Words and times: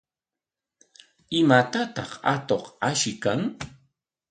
¿Imatataq 1.39 2.11
atuq 2.33 2.65
ashiykan? 2.89 3.41